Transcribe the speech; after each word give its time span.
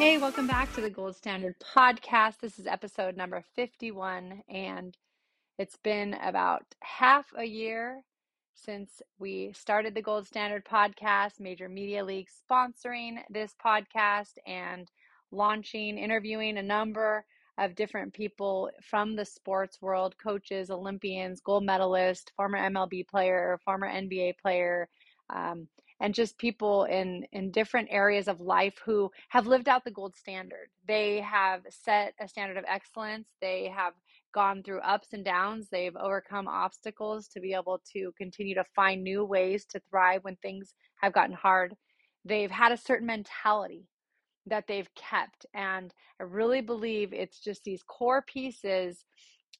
Hey, 0.00 0.16
welcome 0.16 0.46
back 0.46 0.72
to 0.72 0.80
the 0.80 0.88
Gold 0.88 1.14
Standard 1.14 1.56
Podcast. 1.60 2.38
This 2.40 2.58
is 2.58 2.66
episode 2.66 3.18
number 3.18 3.44
51, 3.54 4.42
and 4.48 4.96
it's 5.58 5.76
been 5.76 6.14
about 6.22 6.64
half 6.80 7.26
a 7.36 7.44
year 7.44 8.00
since 8.54 9.02
we 9.18 9.52
started 9.52 9.94
the 9.94 10.00
Gold 10.00 10.26
Standard 10.26 10.64
Podcast, 10.64 11.38
Major 11.38 11.68
Media 11.68 12.02
League 12.02 12.28
sponsoring 12.30 13.18
this 13.28 13.54
podcast 13.62 14.32
and 14.46 14.90
launching, 15.32 15.98
interviewing 15.98 16.56
a 16.56 16.62
number 16.62 17.26
of 17.58 17.74
different 17.74 18.14
people 18.14 18.70
from 18.82 19.16
the 19.16 19.26
sports 19.26 19.82
world 19.82 20.14
coaches, 20.16 20.70
Olympians, 20.70 21.42
gold 21.42 21.66
medalist, 21.66 22.32
former 22.36 22.56
MLB 22.56 23.06
player, 23.06 23.60
former 23.66 23.86
NBA 23.86 24.38
player. 24.38 24.88
Um, 25.28 25.68
and 26.00 26.14
just 26.14 26.38
people 26.38 26.84
in 26.84 27.26
in 27.32 27.50
different 27.50 27.88
areas 27.90 28.28
of 28.28 28.40
life 28.40 28.78
who 28.84 29.10
have 29.30 29.46
lived 29.46 29.68
out 29.68 29.84
the 29.84 29.90
gold 29.90 30.16
standard. 30.16 30.68
They 30.86 31.20
have 31.20 31.62
set 31.70 32.14
a 32.20 32.28
standard 32.28 32.56
of 32.56 32.64
excellence. 32.66 33.28
They 33.40 33.72
have 33.74 33.94
gone 34.32 34.62
through 34.62 34.80
ups 34.80 35.08
and 35.12 35.24
downs. 35.24 35.68
They've 35.70 35.96
overcome 35.96 36.48
obstacles 36.48 37.28
to 37.28 37.40
be 37.40 37.54
able 37.54 37.80
to 37.92 38.12
continue 38.18 38.54
to 38.54 38.64
find 38.76 39.02
new 39.02 39.24
ways 39.24 39.66
to 39.66 39.80
thrive 39.90 40.24
when 40.24 40.36
things 40.36 40.74
have 41.02 41.12
gotten 41.12 41.34
hard. 41.34 41.76
They've 42.24 42.50
had 42.50 42.72
a 42.72 42.76
certain 42.76 43.06
mentality 43.06 43.86
that 44.46 44.66
they've 44.66 44.88
kept 44.94 45.46
and 45.54 45.92
i 46.20 46.24
really 46.24 46.60
believe 46.60 47.12
it's 47.12 47.40
just 47.40 47.62
these 47.64 47.82
core 47.82 48.22
pieces 48.22 49.04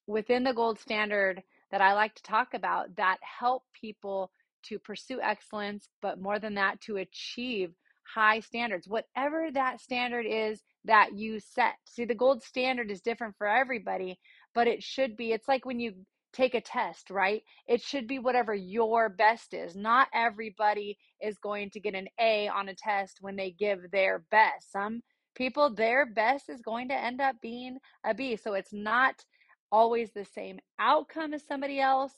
within 0.07 0.43
the 0.45 0.55
gold 0.55 0.79
standard 0.79 1.43
that 1.71 1.81
i 1.81 1.93
like 1.93 2.15
to 2.15 2.23
talk 2.23 2.55
about 2.55 2.95
that 2.97 3.19
help 3.23 3.63
people 3.79 4.31
to 4.65 4.79
pursue 4.79 5.21
excellence, 5.21 5.89
but 6.03 6.21
more 6.21 6.39
than 6.39 6.55
that, 6.55 6.81
to 6.83 6.97
achieve 6.97 7.73
high 8.15 8.41
standards, 8.41 8.89
whatever 8.89 9.51
that 9.53 9.81
standard 9.81 10.27
is 10.27 10.63
that 10.85 11.11
you 11.15 11.39
set. 11.39 11.75
See, 11.85 12.05
the 12.05 12.15
gold 12.15 12.43
standard 12.43 12.91
is 12.91 13.01
different 13.01 13.37
for 13.37 13.47
everybody, 13.47 14.19
but 14.55 14.67
it 14.67 14.83
should 14.83 15.17
be, 15.17 15.33
it's 15.33 15.49
like 15.49 15.65
when 15.65 15.81
you 15.81 15.95
take 16.33 16.55
a 16.55 16.61
test, 16.61 17.11
right? 17.11 17.43
It 17.67 17.83
should 17.83 18.07
be 18.07 18.19
whatever 18.19 18.55
your 18.55 19.09
best 19.09 19.55
is. 19.55 19.75
Not 19.75 20.09
everybody 20.15 20.99
is 21.21 21.39
going 21.39 21.71
to 21.71 21.81
get 21.81 21.95
an 21.95 22.09
A 22.21 22.49
on 22.49 22.69
a 22.69 22.75
test 22.75 23.19
when 23.21 23.37
they 23.37 23.51
give 23.51 23.91
their 23.91 24.25
best. 24.31 24.73
Some 24.73 25.03
people, 25.35 25.75
their 25.75 26.07
best 26.07 26.49
is 26.49 26.63
going 26.63 26.89
to 26.89 26.95
end 26.95 27.21
up 27.21 27.37
being 27.41 27.79
a 28.05 28.15
B. 28.15 28.37
So 28.37 28.55
it's 28.55 28.73
not 28.73 29.25
always 29.73 30.13
the 30.13 30.25
same 30.25 30.59
outcome 30.79 31.35
as 31.35 31.47
somebody 31.47 31.81
else, 31.81 32.13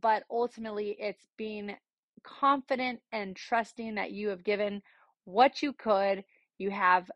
but 0.00 0.24
ultimately 0.30 0.96
it's 0.98 1.26
being 1.36 1.74
confident 2.24 3.00
and 3.12 3.36
trusting 3.36 3.94
that 3.96 4.12
you 4.12 4.28
have 4.28 4.44
given 4.44 4.82
what 5.24 5.62
you 5.62 5.72
could. 5.72 6.24
You 6.58 6.70
have 6.70 7.10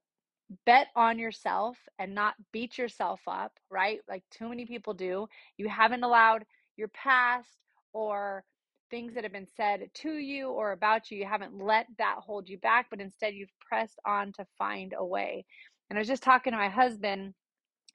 bet 0.67 0.89
on 0.97 1.19
yourself 1.19 1.79
and 1.99 2.15
not 2.15 2.35
beat 2.53 2.79
yourself 2.79 3.21
up, 3.27 3.53
right? 3.71 4.01
Like 4.09 4.23
too 4.31 4.49
many 4.49 4.67
people 4.67 4.95
do. 4.95 5.27
You 5.57 5.69
haven't 5.69 6.05
allowed 6.05 6.45
your 6.77 6.89
past 6.89 7.59
or 7.93 8.45
things 8.91 9.15
that 9.15 9.25
have 9.25 9.33
been 9.33 9.49
said 9.57 9.89
to 9.95 10.13
you 10.13 10.49
or 10.51 10.73
about 10.73 11.11
you, 11.11 11.19
you 11.19 11.25
haven't 11.25 11.59
let 11.59 11.87
that 11.99 12.17
hold 12.19 12.49
you 12.49 12.59
back, 12.59 12.87
but 12.91 13.01
instead 13.01 13.35
you've 13.35 13.49
pressed 13.61 13.99
on 14.07 14.33
to 14.33 14.47
find 14.59 14.95
a 14.97 15.05
way. 15.05 15.45
And 15.89 15.99
I 15.99 16.01
was 16.01 16.09
just 16.09 16.23
talking 16.23 16.53
to 16.53 16.59
my 16.59 16.69
husband 16.69 17.33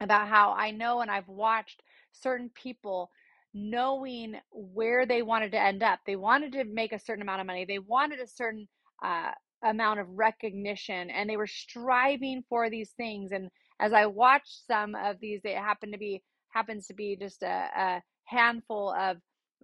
about 0.01 0.27
how 0.27 0.53
I 0.53 0.71
know 0.71 1.01
and 1.01 1.09
I've 1.11 1.27
watched 1.27 1.83
certain 2.11 2.49
people 2.53 3.11
knowing 3.57 4.35
where 4.51 5.05
they 5.05 5.21
wanted 5.21 5.51
to 5.51 5.61
end 5.61 5.83
up. 5.83 5.99
They 6.05 6.15
wanted 6.15 6.53
to 6.53 6.65
make 6.65 6.93
a 6.93 6.99
certain 6.99 7.21
amount 7.21 7.41
of 7.41 7.47
money. 7.47 7.65
They 7.65 7.79
wanted 7.79 8.19
a 8.19 8.27
certain 8.27 8.67
uh, 9.03 9.31
amount 9.63 9.99
of 9.99 10.07
recognition, 10.09 11.09
and 11.09 11.29
they 11.29 11.37
were 11.37 11.47
striving 11.47 12.43
for 12.49 12.69
these 12.69 12.91
things. 12.91 13.31
And 13.31 13.49
as 13.79 13.93
I 13.93 14.05
watched 14.05 14.67
some 14.67 14.95
of 14.95 15.17
these, 15.19 15.41
it 15.43 15.57
happened 15.57 15.93
to 15.93 15.99
be 15.99 16.23
happens 16.49 16.87
to 16.87 16.93
be 16.93 17.17
just 17.19 17.43
a, 17.43 17.69
a 17.77 18.01
handful 18.25 18.93
of 18.97 19.17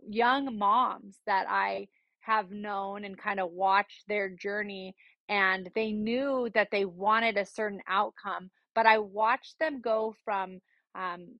young 0.07 0.57
moms 0.57 1.19
that 1.25 1.45
I 1.49 1.87
have 2.21 2.51
known 2.51 3.05
and 3.05 3.17
kind 3.17 3.39
of 3.39 3.51
watched 3.51 4.03
their 4.07 4.29
journey. 4.29 4.95
And 5.29 5.69
they 5.75 5.91
knew 5.91 6.49
that 6.53 6.69
they 6.71 6.85
wanted 6.85 7.37
a 7.37 7.45
certain 7.45 7.81
outcome, 7.87 8.51
but 8.75 8.85
I 8.85 8.97
watched 8.99 9.57
them 9.59 9.81
go 9.81 10.15
from 10.25 10.59
um, 10.95 11.39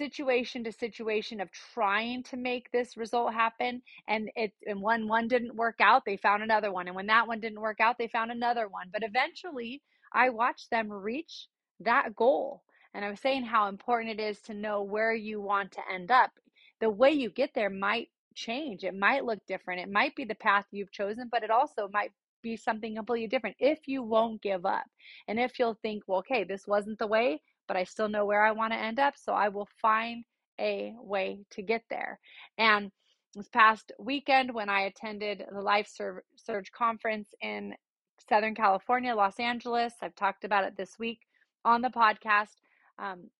situation 0.00 0.64
to 0.64 0.72
situation 0.72 1.42
of 1.42 1.50
trying 1.74 2.22
to 2.22 2.36
make 2.38 2.72
this 2.72 2.96
result 2.96 3.34
happen 3.34 3.82
and 4.08 4.30
it 4.34 4.52
and 4.66 4.80
when 4.80 5.06
one 5.06 5.28
didn't 5.28 5.54
work 5.54 5.76
out 5.80 6.04
they 6.06 6.16
found 6.16 6.42
another 6.42 6.72
one 6.72 6.86
and 6.88 6.96
when 6.96 7.06
that 7.08 7.28
one 7.28 7.40
didn't 7.40 7.60
work 7.60 7.80
out 7.80 7.96
they 7.98 8.08
found 8.08 8.30
another 8.30 8.66
one 8.66 8.88
but 8.92 9.02
eventually 9.04 9.82
i 10.14 10.30
watched 10.30 10.70
them 10.70 10.90
reach 10.90 11.48
that 11.80 12.16
goal 12.16 12.62
and 12.94 13.04
i 13.04 13.10
was 13.10 13.20
saying 13.20 13.44
how 13.44 13.68
important 13.68 14.18
it 14.18 14.22
is 14.22 14.40
to 14.40 14.54
know 14.54 14.82
where 14.82 15.14
you 15.14 15.40
want 15.40 15.70
to 15.72 15.82
end 15.92 16.10
up. 16.10 16.30
The 16.80 16.90
way 16.90 17.10
you 17.10 17.30
get 17.30 17.50
there 17.54 17.70
might 17.70 18.08
change 18.34 18.84
it 18.84 18.94
might 18.94 19.24
look 19.26 19.40
different 19.46 19.82
it 19.82 19.90
might 19.92 20.16
be 20.16 20.24
the 20.24 20.34
path 20.34 20.64
you've 20.72 20.92
chosen 20.92 21.28
but 21.30 21.42
it 21.42 21.50
also 21.50 21.90
might 21.92 22.12
be 22.42 22.56
something 22.56 22.96
completely 22.96 23.28
different 23.28 23.56
if 23.60 23.80
you 23.86 24.02
won't 24.02 24.40
give 24.40 24.64
up 24.64 24.84
and 25.28 25.38
if 25.38 25.58
you'll 25.58 25.78
think 25.82 26.02
well 26.06 26.20
okay 26.20 26.44
this 26.44 26.66
wasn't 26.66 26.98
the 26.98 27.06
way 27.06 27.40
but 27.70 27.76
I 27.76 27.84
still 27.84 28.08
know 28.08 28.24
where 28.24 28.44
I 28.44 28.50
want 28.50 28.72
to 28.72 28.78
end 28.80 28.98
up. 28.98 29.14
So 29.16 29.32
I 29.32 29.48
will 29.48 29.68
find 29.80 30.24
a 30.60 30.92
way 30.98 31.38
to 31.52 31.62
get 31.62 31.84
there. 31.88 32.18
And 32.58 32.90
this 33.36 33.48
past 33.48 33.92
weekend, 33.96 34.52
when 34.52 34.68
I 34.68 34.86
attended 34.86 35.44
the 35.52 35.60
Life 35.60 35.88
Surge 36.34 36.72
Conference 36.72 37.28
in 37.40 37.76
Southern 38.28 38.56
California, 38.56 39.14
Los 39.14 39.38
Angeles, 39.38 39.92
I've 40.02 40.16
talked 40.16 40.42
about 40.42 40.64
it 40.64 40.76
this 40.76 40.98
week 40.98 41.20
on 41.64 41.80
the 41.80 41.90
podcast. 41.90 42.56
Um, 42.98 43.30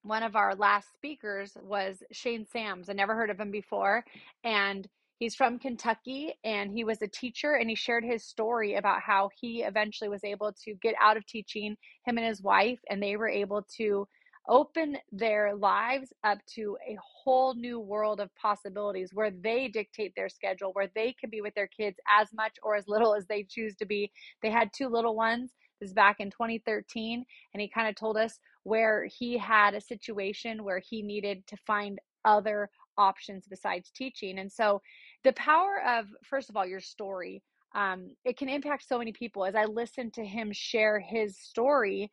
one 0.00 0.22
of 0.22 0.36
our 0.36 0.54
last 0.54 0.94
speakers 0.94 1.52
was 1.60 2.02
Shane 2.12 2.46
Sams. 2.50 2.88
I 2.88 2.94
never 2.94 3.14
heard 3.14 3.28
of 3.28 3.38
him 3.38 3.50
before. 3.50 4.06
And 4.42 4.88
He's 5.18 5.34
from 5.34 5.58
Kentucky 5.58 6.34
and 6.44 6.70
he 6.72 6.84
was 6.84 7.00
a 7.00 7.08
teacher 7.08 7.54
and 7.54 7.70
he 7.70 7.74
shared 7.74 8.04
his 8.04 8.24
story 8.24 8.74
about 8.74 9.00
how 9.00 9.30
he 9.40 9.62
eventually 9.62 10.10
was 10.10 10.24
able 10.24 10.52
to 10.64 10.74
get 10.74 10.94
out 11.00 11.16
of 11.16 11.26
teaching, 11.26 11.76
him 12.04 12.18
and 12.18 12.26
his 12.26 12.42
wife, 12.42 12.80
and 12.90 13.02
they 13.02 13.16
were 13.16 13.28
able 13.28 13.66
to 13.78 14.06
open 14.48 14.96
their 15.10 15.54
lives 15.56 16.12
up 16.22 16.38
to 16.46 16.76
a 16.86 16.96
whole 17.02 17.54
new 17.54 17.80
world 17.80 18.20
of 18.20 18.34
possibilities 18.36 19.10
where 19.12 19.30
they 19.30 19.68
dictate 19.68 20.12
their 20.14 20.28
schedule, 20.28 20.70
where 20.74 20.90
they 20.94 21.14
can 21.18 21.30
be 21.30 21.40
with 21.40 21.54
their 21.54 21.66
kids 21.66 21.96
as 22.08 22.28
much 22.34 22.56
or 22.62 22.76
as 22.76 22.86
little 22.86 23.14
as 23.14 23.26
they 23.26 23.42
choose 23.48 23.74
to 23.76 23.86
be. 23.86 24.10
They 24.42 24.50
had 24.50 24.70
two 24.72 24.88
little 24.88 25.16
ones. 25.16 25.52
This 25.80 25.90
is 25.90 25.94
back 25.94 26.20
in 26.20 26.30
2013, 26.30 27.24
and 27.54 27.60
he 27.60 27.68
kind 27.68 27.88
of 27.88 27.96
told 27.96 28.16
us 28.16 28.38
where 28.62 29.06
he 29.06 29.36
had 29.36 29.74
a 29.74 29.80
situation 29.80 30.62
where 30.62 30.78
he 30.78 31.02
needed 31.02 31.46
to 31.48 31.56
find 31.66 31.98
other 32.24 32.70
options 32.98 33.46
besides 33.48 33.90
teaching. 33.94 34.38
And 34.38 34.52
so 34.52 34.80
the 35.24 35.32
power 35.34 35.82
of 35.86 36.06
first 36.24 36.50
of 36.50 36.56
all 36.56 36.66
your 36.66 36.80
story 36.80 37.42
um, 37.74 38.12
it 38.24 38.38
can 38.38 38.48
impact 38.48 38.88
so 38.88 38.98
many 38.98 39.12
people 39.12 39.44
as 39.44 39.54
i 39.56 39.64
listened 39.64 40.14
to 40.14 40.24
him 40.24 40.50
share 40.52 41.00
his 41.00 41.38
story 41.38 42.10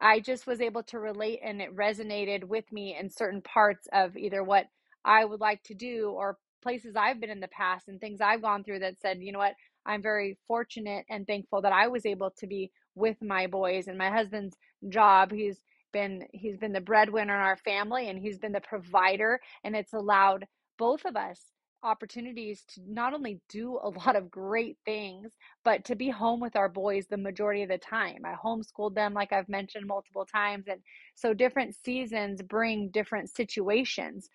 i 0.00 0.20
just 0.20 0.46
was 0.46 0.60
able 0.60 0.82
to 0.84 0.98
relate 0.98 1.40
and 1.44 1.62
it 1.62 1.74
resonated 1.76 2.44
with 2.44 2.70
me 2.72 2.96
in 3.00 3.10
certain 3.10 3.42
parts 3.42 3.88
of 3.92 4.16
either 4.16 4.42
what 4.44 4.66
i 5.04 5.24
would 5.24 5.40
like 5.40 5.62
to 5.64 5.74
do 5.74 6.10
or 6.16 6.38
places 6.62 6.96
i've 6.96 7.20
been 7.20 7.30
in 7.30 7.40
the 7.40 7.48
past 7.48 7.88
and 7.88 8.00
things 8.00 8.20
i've 8.20 8.42
gone 8.42 8.64
through 8.64 8.80
that 8.80 9.00
said 9.00 9.18
you 9.20 9.32
know 9.32 9.38
what 9.40 9.54
i'm 9.86 10.02
very 10.02 10.38
fortunate 10.48 11.04
and 11.10 11.26
thankful 11.26 11.62
that 11.62 11.72
i 11.72 11.88
was 11.88 12.06
able 12.06 12.32
to 12.38 12.46
be 12.46 12.70
with 12.96 13.16
my 13.22 13.46
boys 13.46 13.88
and 13.88 13.98
my 13.98 14.10
husband's 14.10 14.56
job 14.90 15.32
he's 15.32 15.60
been 15.96 16.26
he's 16.32 16.58
been 16.58 16.74
the 16.74 16.80
breadwinner 16.80 17.34
in 17.34 17.40
our 17.40 17.56
family 17.56 18.10
and 18.10 18.18
he's 18.18 18.38
been 18.38 18.52
the 18.52 18.60
provider 18.60 19.40
and 19.64 19.74
it's 19.74 19.94
allowed 19.94 20.46
both 20.78 21.06
of 21.06 21.16
us 21.16 21.40
opportunities 21.82 22.64
to 22.74 22.80
not 22.86 23.14
only 23.14 23.40
do 23.48 23.78
a 23.82 23.88
lot 24.06 24.16
of 24.16 24.30
great 24.30 24.76
things, 24.84 25.32
but 25.64 25.84
to 25.86 25.94
be 25.94 26.10
home 26.10 26.40
with 26.40 26.56
our 26.56 26.68
boys 26.68 27.06
the 27.06 27.16
majority 27.16 27.62
of 27.62 27.70
the 27.70 27.78
time. 27.78 28.22
I 28.26 28.34
homeschooled 28.34 28.94
them, 28.94 29.14
like 29.14 29.32
I've 29.32 29.48
mentioned 29.48 29.86
multiple 29.86 30.26
times. 30.26 30.66
And 30.68 30.80
so 31.14 31.32
different 31.32 31.74
seasons 31.74 32.42
bring 32.42 32.90
different 32.90 33.30
situations. 33.30 34.28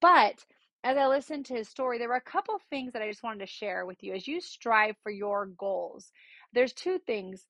But 0.00 0.44
as 0.82 0.96
I 0.96 1.06
listened 1.06 1.46
to 1.46 1.54
his 1.54 1.68
story, 1.68 1.98
there 1.98 2.08
were 2.08 2.16
a 2.16 2.20
couple 2.20 2.58
things 2.68 2.92
that 2.92 3.02
I 3.02 3.08
just 3.08 3.22
wanted 3.22 3.40
to 3.40 3.52
share 3.52 3.86
with 3.86 4.02
you 4.02 4.14
as 4.14 4.26
you 4.26 4.40
strive 4.40 4.96
for 5.02 5.10
your 5.10 5.46
goals. 5.58 6.10
There's 6.52 6.72
two 6.72 6.98
things 7.06 7.46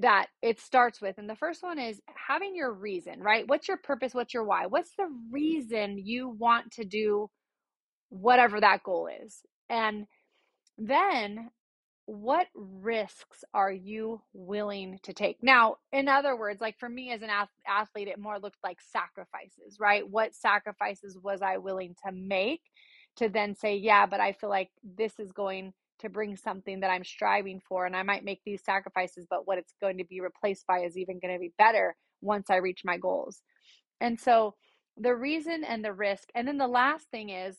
that 0.00 0.26
it 0.40 0.60
starts 0.60 1.00
with. 1.00 1.18
And 1.18 1.28
the 1.28 1.36
first 1.36 1.62
one 1.62 1.78
is 1.78 2.00
having 2.28 2.56
your 2.56 2.72
reason, 2.72 3.20
right? 3.20 3.46
What's 3.46 3.68
your 3.68 3.76
purpose? 3.76 4.14
What's 4.14 4.34
your 4.34 4.44
why? 4.44 4.66
What's 4.66 4.94
the 4.96 5.08
reason 5.30 5.98
you 5.98 6.28
want 6.30 6.72
to 6.72 6.84
do 6.84 7.28
whatever 8.08 8.60
that 8.60 8.82
goal 8.84 9.08
is? 9.22 9.40
And 9.68 10.06
then 10.78 11.50
what 12.06 12.48
risks 12.54 13.44
are 13.54 13.72
you 13.72 14.20
willing 14.32 14.98
to 15.04 15.12
take? 15.12 15.38
Now, 15.42 15.76
in 15.92 16.08
other 16.08 16.36
words, 16.36 16.60
like 16.60 16.78
for 16.78 16.88
me 16.88 17.12
as 17.12 17.22
an 17.22 17.30
athlete, 17.66 18.08
it 18.08 18.18
more 18.18 18.38
looked 18.40 18.58
like 18.64 18.78
sacrifices, 18.80 19.78
right? 19.78 20.08
What 20.08 20.34
sacrifices 20.34 21.16
was 21.22 21.42
I 21.42 21.58
willing 21.58 21.94
to 22.04 22.12
make 22.12 22.62
to 23.16 23.28
then 23.28 23.54
say, 23.54 23.76
yeah, 23.76 24.06
but 24.06 24.20
I 24.20 24.32
feel 24.32 24.50
like 24.50 24.70
this 24.82 25.12
is 25.18 25.32
going 25.32 25.72
to 26.02 26.10
bring 26.10 26.36
something 26.36 26.80
that 26.80 26.90
I'm 26.90 27.04
striving 27.04 27.60
for, 27.68 27.86
and 27.86 27.96
I 27.96 28.02
might 28.04 28.24
make 28.24 28.42
these 28.44 28.62
sacrifices, 28.64 29.26
but 29.28 29.46
what 29.46 29.58
it's 29.58 29.74
going 29.80 29.98
to 29.98 30.04
be 30.04 30.20
replaced 30.20 30.66
by 30.66 30.80
is 30.80 30.98
even 30.98 31.18
going 31.20 31.34
to 31.34 31.40
be 31.40 31.52
better 31.58 31.96
once 32.20 32.50
I 32.50 32.56
reach 32.56 32.82
my 32.84 32.98
goals. 32.98 33.42
And 34.00 34.20
so 34.20 34.54
the 34.96 35.14
reason 35.14 35.64
and 35.64 35.84
the 35.84 35.92
risk, 35.92 36.28
and 36.34 36.46
then 36.46 36.58
the 36.58 36.68
last 36.68 37.06
thing 37.10 37.30
is 37.30 37.56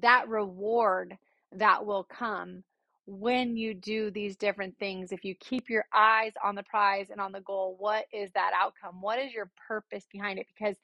that 0.00 0.28
reward 0.28 1.16
that 1.52 1.86
will 1.86 2.04
come 2.04 2.64
when 3.06 3.56
you 3.56 3.72
do 3.72 4.10
these 4.10 4.36
different 4.36 4.78
things, 4.78 5.12
if 5.12 5.24
you 5.24 5.34
keep 5.40 5.70
your 5.70 5.86
eyes 5.94 6.32
on 6.44 6.54
the 6.54 6.62
prize 6.64 7.08
and 7.10 7.20
on 7.20 7.32
the 7.32 7.40
goal, 7.40 7.74
what 7.78 8.04
is 8.12 8.30
that 8.34 8.52
outcome? 8.54 9.00
What 9.00 9.18
is 9.18 9.32
your 9.32 9.50
purpose 9.66 10.04
behind 10.12 10.38
it? 10.38 10.46
Because 10.46 10.76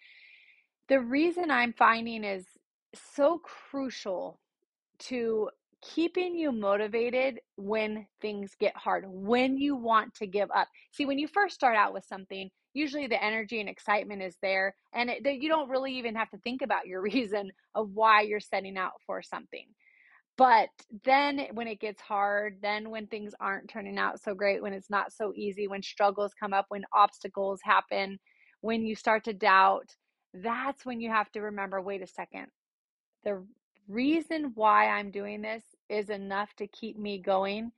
the 0.88 1.00
reason 1.00 1.50
I'm 1.50 1.74
finding 1.74 2.24
is 2.24 2.46
so 3.16 3.38
crucial 3.38 4.40
to 5.00 5.50
keeping 5.84 6.36
you 6.36 6.50
motivated 6.50 7.40
when 7.56 8.06
things 8.20 8.52
get 8.58 8.76
hard, 8.76 9.04
when 9.06 9.58
you 9.58 9.76
want 9.76 10.14
to 10.14 10.26
give 10.26 10.50
up. 10.54 10.68
See, 10.92 11.04
when 11.06 11.18
you 11.18 11.28
first 11.28 11.54
start 11.54 11.76
out 11.76 11.92
with 11.92 12.04
something, 12.04 12.50
usually 12.72 13.06
the 13.06 13.22
energy 13.22 13.60
and 13.60 13.68
excitement 13.68 14.22
is 14.22 14.36
there, 14.40 14.74
and 14.92 15.10
it, 15.10 15.22
you 15.24 15.48
don't 15.48 15.68
really 15.68 15.92
even 15.98 16.14
have 16.14 16.30
to 16.30 16.38
think 16.38 16.62
about 16.62 16.86
your 16.86 17.02
reason 17.14 17.52
of 17.74 17.90
why 17.92 18.22
you're 18.22 18.40
setting 18.40 18.76
out 18.76 18.92
for 19.06 19.22
something. 19.22 19.66
But 20.36 20.68
then 21.04 21.46
when 21.52 21.68
it 21.68 21.80
gets 21.80 22.00
hard, 22.00 22.58
then 22.60 22.90
when 22.90 23.06
things 23.06 23.34
aren't 23.38 23.68
turning 23.70 23.98
out 23.98 24.20
so 24.20 24.34
great, 24.34 24.62
when 24.62 24.72
it's 24.72 24.90
not 24.90 25.12
so 25.12 25.32
easy, 25.36 25.68
when 25.68 25.82
struggles 25.82 26.32
come 26.38 26.52
up, 26.52 26.66
when 26.68 26.84
obstacles 26.92 27.60
happen, 27.62 28.18
when 28.60 28.84
you 28.84 28.96
start 28.96 29.24
to 29.24 29.32
doubt, 29.32 29.94
that's 30.32 30.84
when 30.84 31.00
you 31.00 31.10
have 31.10 31.30
to 31.32 31.40
remember 31.40 31.80
wait 31.80 32.02
a 32.02 32.06
second. 32.06 32.46
The 33.22 33.44
reason 33.88 34.52
why 34.54 34.88
I'm 34.88 35.10
doing 35.10 35.42
this 35.42 35.62
is 35.88 36.10
enough 36.10 36.54
to 36.56 36.66
keep 36.66 36.98
me 36.98 37.18
going 37.18 37.72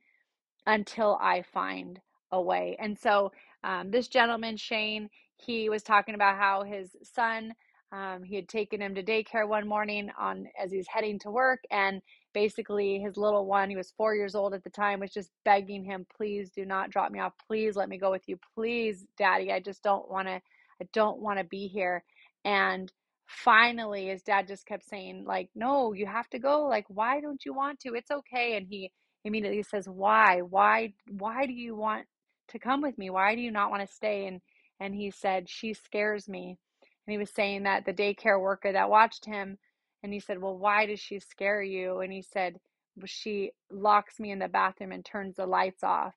until 0.65 1.17
I 1.21 1.43
find 1.53 1.99
a 2.31 2.41
way. 2.41 2.75
And 2.79 2.97
so, 2.97 3.31
um, 3.63 3.91
this 3.91 4.07
gentleman, 4.07 4.57
Shane, 4.57 5.09
he 5.37 5.69
was 5.69 5.83
talking 5.83 6.15
about 6.15 6.37
how 6.37 6.63
his 6.63 6.95
son, 7.03 7.53
um, 7.91 8.23
he 8.23 8.35
had 8.35 8.49
taken 8.49 8.81
him 8.81 8.95
to 8.95 9.03
daycare 9.03 9.47
one 9.47 9.67
morning 9.67 10.09
on 10.19 10.47
as 10.61 10.71
he's 10.71 10.87
heading 10.87 11.19
to 11.19 11.31
work, 11.31 11.59
and 11.71 12.01
basically 12.33 12.99
his 12.99 13.17
little 13.17 13.45
one, 13.45 13.69
he 13.69 13.75
was 13.75 13.93
four 13.97 14.15
years 14.15 14.35
old 14.35 14.53
at 14.53 14.63
the 14.63 14.69
time, 14.69 14.99
was 14.99 15.13
just 15.13 15.31
begging 15.45 15.83
him, 15.83 16.05
"Please 16.15 16.49
do 16.51 16.65
not 16.65 16.89
drop 16.89 17.11
me 17.11 17.19
off. 17.19 17.33
Please 17.47 17.75
let 17.75 17.89
me 17.89 17.97
go 17.97 18.11
with 18.11 18.27
you. 18.27 18.37
Please, 18.55 19.05
Daddy, 19.17 19.51
I 19.51 19.59
just 19.59 19.83
don't 19.83 20.09
want 20.09 20.27
to. 20.27 20.41
I 20.81 20.87
don't 20.93 21.19
want 21.19 21.39
to 21.39 21.45
be 21.45 21.67
here." 21.67 22.03
And 22.45 22.91
finally 23.27 24.07
his 24.07 24.23
dad 24.23 24.47
just 24.47 24.65
kept 24.65 24.87
saying 24.87 25.25
like 25.25 25.49
no 25.53 25.91
you 25.91 26.05
have 26.05 26.29
to 26.29 26.39
go 26.39 26.65
like 26.65 26.85
why 26.87 27.19
don't 27.19 27.45
you 27.45 27.53
want 27.53 27.79
to? 27.81 27.93
It's 27.93 28.11
okay. 28.11 28.55
And 28.55 28.65
he 28.67 28.91
immediately 29.25 29.63
says 29.63 29.87
why? 29.87 30.41
Why 30.41 30.93
why 31.09 31.45
do 31.45 31.53
you 31.53 31.75
want 31.75 32.05
to 32.49 32.59
come 32.59 32.81
with 32.81 32.97
me? 32.97 33.09
Why 33.09 33.35
do 33.35 33.41
you 33.41 33.51
not 33.51 33.69
want 33.69 33.87
to 33.87 33.93
stay? 33.93 34.27
And 34.27 34.41
and 34.79 34.95
he 34.95 35.11
said 35.11 35.49
she 35.49 35.73
scares 35.73 36.29
me. 36.29 36.57
And 37.05 37.11
he 37.11 37.17
was 37.17 37.29
saying 37.29 37.63
that 37.63 37.85
the 37.85 37.93
daycare 37.93 38.39
worker 38.39 38.71
that 38.71 38.89
watched 38.89 39.25
him 39.25 39.57
and 40.03 40.13
he 40.13 40.19
said 40.19 40.41
well 40.41 40.57
why 40.57 40.85
does 40.85 40.99
she 40.99 41.19
scare 41.19 41.61
you? 41.61 41.99
And 41.99 42.13
he 42.13 42.21
said 42.21 42.57
well, 42.95 43.07
she 43.07 43.51
locks 43.69 44.19
me 44.19 44.31
in 44.31 44.39
the 44.39 44.47
bathroom 44.47 44.91
and 44.93 45.03
turns 45.03 45.35
the 45.35 45.45
lights 45.45 45.83
off. 45.83 46.15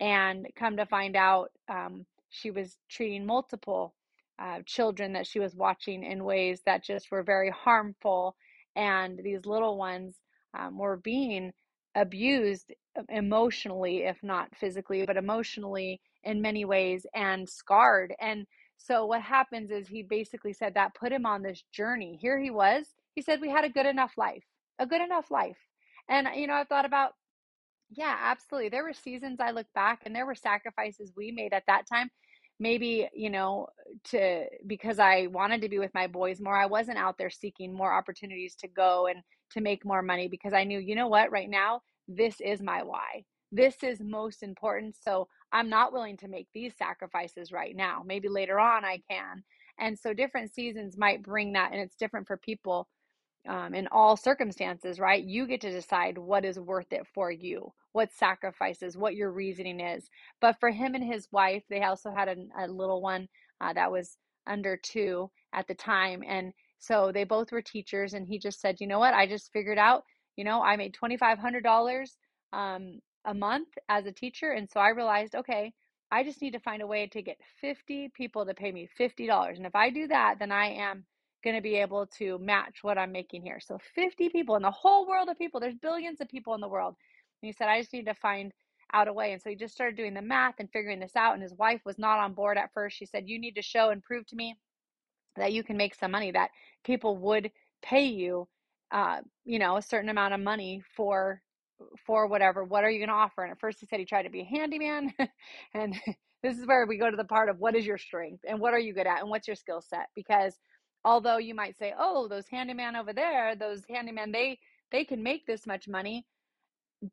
And 0.00 0.46
come 0.56 0.76
to 0.78 0.86
find 0.86 1.16
out 1.16 1.50
um, 1.68 2.06
she 2.30 2.50
was 2.50 2.78
treating 2.88 3.26
multiple 3.26 3.94
uh, 4.42 4.58
children 4.66 5.12
that 5.12 5.26
she 5.26 5.38
was 5.38 5.54
watching 5.54 6.02
in 6.02 6.24
ways 6.24 6.62
that 6.66 6.84
just 6.84 7.10
were 7.10 7.22
very 7.22 7.50
harmful. 7.50 8.34
And 8.74 9.20
these 9.22 9.46
little 9.46 9.78
ones 9.78 10.16
um, 10.58 10.78
were 10.78 10.96
being 10.96 11.52
abused 11.94 12.72
emotionally, 13.08 13.98
if 13.98 14.18
not 14.22 14.48
physically, 14.56 15.04
but 15.06 15.16
emotionally 15.16 16.00
in 16.24 16.42
many 16.42 16.64
ways 16.64 17.06
and 17.14 17.48
scarred. 17.48 18.14
And 18.20 18.46
so 18.78 19.06
what 19.06 19.22
happens 19.22 19.70
is 19.70 19.86
he 19.86 20.02
basically 20.02 20.52
said 20.52 20.74
that 20.74 20.94
put 20.94 21.12
him 21.12 21.24
on 21.26 21.42
this 21.42 21.62
journey. 21.72 22.18
Here 22.20 22.40
he 22.40 22.50
was. 22.50 22.86
He 23.14 23.22
said, 23.22 23.40
We 23.40 23.50
had 23.50 23.64
a 23.64 23.70
good 23.70 23.86
enough 23.86 24.12
life, 24.16 24.44
a 24.78 24.86
good 24.86 25.02
enough 25.02 25.30
life. 25.30 25.58
And, 26.08 26.26
you 26.34 26.48
know, 26.48 26.54
I've 26.54 26.68
thought 26.68 26.84
about, 26.84 27.12
yeah, 27.90 28.16
absolutely. 28.20 28.70
There 28.70 28.82
were 28.82 28.92
seasons 28.92 29.38
I 29.38 29.52
look 29.52 29.66
back 29.74 30.00
and 30.04 30.14
there 30.16 30.26
were 30.26 30.34
sacrifices 30.34 31.12
we 31.16 31.30
made 31.30 31.52
at 31.52 31.64
that 31.68 31.86
time 31.86 32.10
maybe 32.62 33.08
you 33.12 33.28
know 33.28 33.66
to 34.04 34.44
because 34.66 34.98
i 35.00 35.26
wanted 35.32 35.60
to 35.60 35.68
be 35.68 35.80
with 35.80 35.92
my 35.94 36.06
boys 36.06 36.40
more 36.40 36.56
i 36.56 36.64
wasn't 36.64 36.96
out 36.96 37.18
there 37.18 37.28
seeking 37.28 37.74
more 37.74 37.92
opportunities 37.92 38.54
to 38.54 38.68
go 38.68 39.08
and 39.08 39.20
to 39.50 39.60
make 39.60 39.84
more 39.84 40.00
money 40.00 40.28
because 40.28 40.52
i 40.52 40.64
knew 40.64 40.78
you 40.78 40.94
know 40.94 41.08
what? 41.08 41.30
Right 41.32 41.50
now 41.50 41.80
this 42.08 42.40
is 42.40 42.62
my 42.62 42.82
why. 42.82 43.24
This 43.52 43.82
is 43.82 44.00
most 44.00 44.42
important 44.42 44.96
so 44.96 45.28
i'm 45.52 45.68
not 45.68 45.92
willing 45.92 46.16
to 46.18 46.28
make 46.28 46.46
these 46.54 46.74
sacrifices 46.78 47.52
right 47.52 47.74
now. 47.76 48.02
Maybe 48.06 48.28
later 48.28 48.60
on 48.60 48.84
i 48.84 49.02
can. 49.10 49.42
And 49.78 49.98
so 49.98 50.14
different 50.14 50.54
seasons 50.54 50.96
might 50.96 51.22
bring 51.22 51.52
that 51.54 51.72
and 51.72 51.80
it's 51.80 51.96
different 51.96 52.26
for 52.28 52.36
people 52.36 52.86
um, 53.48 53.74
in 53.74 53.88
all 53.88 54.16
circumstances, 54.16 55.00
right? 55.00 55.22
You 55.24 55.46
get 55.46 55.60
to 55.62 55.70
decide 55.70 56.18
what 56.18 56.44
is 56.44 56.58
worth 56.58 56.92
it 56.92 57.06
for 57.14 57.30
you, 57.30 57.72
what 57.92 58.12
sacrifices, 58.12 58.96
what 58.96 59.14
your 59.14 59.32
reasoning 59.32 59.80
is. 59.80 60.08
But 60.40 60.58
for 60.60 60.70
him 60.70 60.94
and 60.94 61.04
his 61.04 61.28
wife, 61.32 61.62
they 61.68 61.82
also 61.82 62.12
had 62.14 62.28
a, 62.28 62.36
a 62.64 62.66
little 62.68 63.02
one 63.02 63.28
uh, 63.60 63.72
that 63.72 63.90
was 63.90 64.16
under 64.46 64.76
two 64.76 65.30
at 65.52 65.66
the 65.66 65.74
time. 65.74 66.22
And 66.26 66.52
so 66.78 67.10
they 67.12 67.24
both 67.24 67.52
were 67.52 67.62
teachers. 67.62 68.14
And 68.14 68.26
he 68.26 68.38
just 68.38 68.60
said, 68.60 68.76
you 68.80 68.86
know 68.86 68.98
what? 68.98 69.14
I 69.14 69.26
just 69.26 69.52
figured 69.52 69.78
out, 69.78 70.04
you 70.36 70.44
know, 70.44 70.62
I 70.62 70.76
made 70.76 70.94
$2,500 70.94 72.06
um, 72.52 73.00
a 73.24 73.34
month 73.34 73.68
as 73.88 74.06
a 74.06 74.12
teacher. 74.12 74.52
And 74.52 74.68
so 74.70 74.80
I 74.80 74.90
realized, 74.90 75.34
okay, 75.34 75.72
I 76.10 76.24
just 76.24 76.42
need 76.42 76.52
to 76.52 76.60
find 76.60 76.82
a 76.82 76.86
way 76.86 77.06
to 77.08 77.22
get 77.22 77.38
50 77.60 78.12
people 78.14 78.44
to 78.46 78.54
pay 78.54 78.70
me 78.70 78.88
$50. 79.00 79.56
And 79.56 79.66
if 79.66 79.74
I 79.74 79.90
do 79.90 80.08
that, 80.08 80.36
then 80.38 80.52
I 80.52 80.74
am 80.74 81.04
going 81.42 81.56
to 81.56 81.62
be 81.62 81.76
able 81.76 82.06
to 82.18 82.38
match 82.38 82.78
what 82.82 82.98
I'm 82.98 83.12
making 83.12 83.42
here. 83.42 83.60
So 83.60 83.78
50 83.94 84.28
people 84.30 84.56
in 84.56 84.62
the 84.62 84.70
whole 84.70 85.06
world 85.06 85.28
of 85.28 85.38
people, 85.38 85.60
there's 85.60 85.74
billions 85.74 86.20
of 86.20 86.28
people 86.28 86.54
in 86.54 86.60
the 86.60 86.68
world. 86.68 86.94
And 87.42 87.48
he 87.48 87.52
said, 87.52 87.68
I 87.68 87.80
just 87.80 87.92
need 87.92 88.06
to 88.06 88.14
find 88.14 88.52
out 88.92 89.08
a 89.08 89.12
way. 89.12 89.32
And 89.32 89.40
so 89.42 89.50
he 89.50 89.56
just 89.56 89.74
started 89.74 89.96
doing 89.96 90.14
the 90.14 90.22
math 90.22 90.54
and 90.58 90.70
figuring 90.70 91.00
this 91.00 91.16
out. 91.16 91.34
And 91.34 91.42
his 91.42 91.54
wife 91.54 91.80
was 91.84 91.98
not 91.98 92.18
on 92.18 92.34
board 92.34 92.58
at 92.58 92.72
first. 92.72 92.96
She 92.96 93.06
said, 93.06 93.28
You 93.28 93.38
need 93.38 93.56
to 93.56 93.62
show 93.62 93.90
and 93.90 94.02
prove 94.02 94.26
to 94.28 94.36
me 94.36 94.56
that 95.36 95.52
you 95.52 95.62
can 95.62 95.76
make 95.76 95.94
some 95.94 96.10
money, 96.10 96.30
that 96.32 96.50
people 96.84 97.16
would 97.16 97.50
pay 97.82 98.04
you, 98.04 98.48
uh, 98.90 99.20
you 99.44 99.58
know, 99.58 99.76
a 99.76 99.82
certain 99.82 100.10
amount 100.10 100.34
of 100.34 100.40
money 100.40 100.82
for 100.94 101.42
for 102.06 102.28
whatever. 102.28 102.62
What 102.62 102.84
are 102.84 102.90
you 102.90 103.00
going 103.00 103.08
to 103.08 103.14
offer? 103.14 103.42
And 103.42 103.50
at 103.50 103.58
first 103.58 103.80
he 103.80 103.86
said 103.86 103.98
he 103.98 104.04
tried 104.04 104.22
to 104.22 104.30
be 104.30 104.42
a 104.42 104.44
handyman. 104.44 105.12
and 105.74 105.94
this 106.42 106.58
is 106.58 106.66
where 106.66 106.86
we 106.86 106.96
go 106.96 107.10
to 107.10 107.16
the 107.16 107.24
part 107.24 107.48
of 107.48 107.58
what 107.58 107.74
is 107.74 107.86
your 107.86 107.98
strength 107.98 108.44
and 108.48 108.60
what 108.60 108.74
are 108.74 108.78
you 108.78 108.94
good 108.94 109.06
at 109.06 109.20
and 109.20 109.30
what's 109.30 109.48
your 109.48 109.56
skill 109.56 109.80
set? 109.80 110.06
Because 110.14 110.58
although 111.04 111.38
you 111.38 111.54
might 111.54 111.76
say 111.78 111.94
oh 111.98 112.28
those 112.28 112.48
handyman 112.48 112.96
over 112.96 113.12
there 113.12 113.56
those 113.56 113.82
handyman 113.88 114.32
they 114.32 114.58
they 114.92 115.04
can 115.04 115.22
make 115.22 115.46
this 115.46 115.66
much 115.66 115.88
money. 115.88 116.26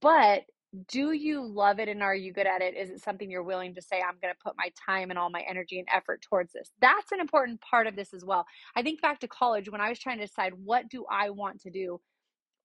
But 0.01 0.43
do 0.87 1.13
you 1.13 1.43
love 1.45 1.79
it 1.79 1.89
and 1.89 2.03
are 2.03 2.15
you 2.15 2.33
good 2.33 2.47
at 2.47 2.61
it? 2.61 2.75
Is 2.75 2.89
it 2.91 3.01
something 3.01 3.31
you're 3.31 3.43
willing 3.43 3.75
to 3.75 3.81
say 3.81 4.01
i'm 4.01 4.17
going 4.21 4.33
to 4.33 4.39
put 4.43 4.55
my 4.57 4.71
time 4.85 5.09
and 5.09 5.19
all 5.19 5.29
my 5.31 5.43
energy 5.49 5.79
and 5.79 5.87
effort 5.93 6.21
towards 6.21 6.53
this? 6.53 6.71
That's 6.81 7.11
an 7.11 7.19
important 7.19 7.61
part 7.61 7.87
of 7.87 7.95
this 7.95 8.13
as 8.13 8.25
well. 8.25 8.45
I 8.75 8.83
think 8.83 9.01
back 9.01 9.19
to 9.21 9.27
college 9.27 9.69
when 9.71 9.81
i 9.81 9.89
was 9.89 9.99
trying 9.99 10.19
to 10.19 10.27
decide 10.27 10.53
what 10.63 10.89
do 10.89 11.05
i 11.11 11.31
want 11.31 11.61
to 11.61 11.71
do 11.71 12.01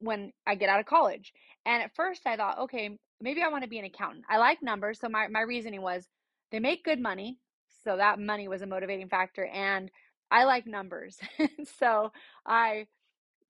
when 0.00 0.32
i 0.46 0.54
get 0.54 0.68
out 0.68 0.80
of 0.80 0.86
college. 0.86 1.32
And 1.66 1.82
at 1.82 1.94
first 1.96 2.22
i 2.26 2.36
thought 2.36 2.58
okay 2.60 2.98
maybe 3.20 3.42
i 3.42 3.48
want 3.48 3.64
to 3.64 3.70
be 3.70 3.78
an 3.78 3.86
accountant. 3.86 4.24
I 4.28 4.38
like 4.38 4.62
numbers 4.62 5.00
so 5.00 5.08
my, 5.08 5.28
my 5.28 5.42
reasoning 5.42 5.82
was 5.82 6.08
they 6.52 6.60
make 6.60 6.84
good 6.84 7.00
money 7.00 7.38
so 7.84 7.96
that 7.96 8.20
money 8.20 8.48
was 8.48 8.62
a 8.62 8.66
motivating 8.66 9.08
factor 9.08 9.46
and 9.46 9.90
I 10.30 10.44
like 10.44 10.66
numbers. 10.66 11.18
so 11.78 12.12
I 12.46 12.86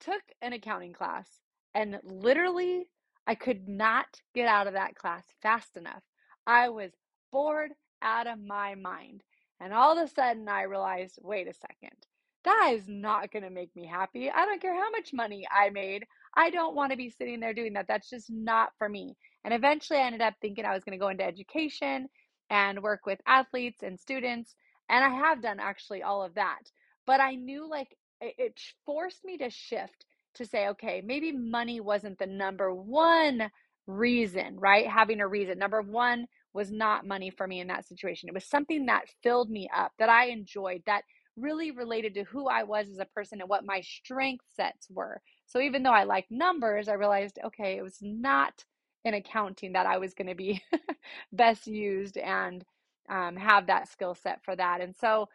took 0.01 0.23
an 0.43 0.53
accounting 0.53 0.93
class 0.93 1.29
and 1.75 1.99
literally 2.05 2.89
I 3.27 3.35
could 3.35 3.69
not 3.69 4.07
get 4.35 4.49
out 4.49 4.67
of 4.67 4.75
that 4.75 4.97
class 4.97 5.25
fast 5.43 5.77
enough. 5.77 6.03
I 6.47 6.69
was 6.69 6.93
bored 7.33 7.73
out 8.03 8.27
of 8.27 8.39
my 8.39 8.75
mind. 8.75 9.23
And 9.61 9.73
all 9.73 9.97
of 9.97 10.05
a 10.05 10.13
sudden 10.13 10.49
I 10.49 10.63
realized 10.63 11.19
wait 11.23 11.49
a 11.49 11.55
second, 11.55 11.97
that 12.45 12.73
is 12.75 12.85
not 12.87 13.33
going 13.33 13.45
to 13.45 13.51
make 13.51 13.75
me 13.75 13.87
happy. 13.87 14.31
I 14.31 14.45
don't 14.45 14.61
care 14.61 14.75
how 14.75 14.91
much 14.91 15.15
money 15.15 15.47
I 15.51 15.71
made. 15.71 16.05
I 16.37 16.51
don't 16.51 16.75
want 16.75 16.91
to 16.91 16.99
be 16.99 17.09
sitting 17.09 17.41
there 17.41 17.55
doing 17.55 17.73
that. 17.75 17.87
That's 17.89 18.11
just 18.11 18.31
not 18.31 18.71
for 18.77 18.89
me. 18.89 19.17
And 19.45 19.55
eventually 19.55 19.99
I 19.99 20.07
ended 20.07 20.21
up 20.21 20.35
thinking 20.41 20.65
I 20.65 20.75
was 20.75 20.85
going 20.85 20.99
to 20.99 21.03
go 21.03 21.09
into 21.09 21.25
education 21.25 22.09
and 22.51 22.83
work 22.83 23.07
with 23.07 23.21
athletes 23.27 23.83
and 23.83 23.99
students. 23.99 24.55
And 24.89 25.05
I 25.05 25.09
have 25.09 25.43
done 25.43 25.61
actually 25.61 26.03
all 26.03 26.23
of 26.23 26.35
that. 26.35 26.71
But 27.07 27.21
I 27.21 27.35
knew 27.35 27.69
like 27.69 27.97
it 28.21 28.61
forced 28.87 29.25
me 29.25 29.39
to 29.39 29.51
shift 29.51 30.07
to 30.35 30.47
say, 30.47 30.69
okay, 30.69 31.03
maybe 31.05 31.33
money 31.33 31.81
wasn't 31.81 32.19
the 32.19 32.27
number 32.27 32.73
one 32.73 33.51
reason, 33.87 34.59
right? 34.59 34.87
Having 34.87 35.21
a 35.21 35.29
reason. 35.29 35.59
Number 35.59 35.83
one 35.83 36.27
was 36.53 36.71
not 36.71 37.07
money 37.07 37.31
for 37.31 37.47
me 37.47 37.61
in 37.61 37.69
that 37.69 37.87
situation. 37.87 38.29
It 38.29 38.35
was 38.35 38.47
something 38.47 38.87
that 38.87 39.09
filled 39.23 39.51
me 39.51 39.69
up, 39.75 39.93
that 39.99 40.09
I 40.09 40.27
enjoyed, 40.27 40.83
that 40.87 41.03
really 41.37 41.71
related 41.71 42.15
to 42.15 42.25
who 42.25 42.49
I 42.49 42.63
was 42.63 42.89
as 42.89 42.99
a 42.99 43.07
person 43.07 43.41
and 43.41 43.49
what 43.49 43.67
my 43.67 43.81
strength 43.81 44.45
sets 44.57 44.89
were. 44.91 45.21
So 45.47 45.61
even 45.61 45.83
though 45.83 45.91
I 45.91 46.05
liked 46.05 46.31
numbers, 46.31 46.89
I 46.89 46.95
realized, 46.95 47.39
okay, 47.45 47.77
it 47.77 47.83
was 47.83 47.99
not 48.01 48.65
in 49.05 49.15
accounting 49.15 49.73
that 49.73 49.87
I 49.87 49.99
was 49.99 50.15
going 50.15 50.29
to 50.29 50.35
be 50.35 50.63
best 51.33 51.67
used 51.67 52.17
and 52.17 52.65
um, 53.09 53.37
have 53.37 53.67
that 53.69 53.89
skill 53.89 54.15
set 54.15 54.45
for 54.45 54.57
that. 54.57 54.81
And 54.81 54.95
so 54.97 55.29